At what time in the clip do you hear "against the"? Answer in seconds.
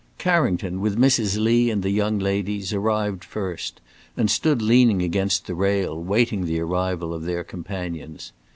5.03-5.53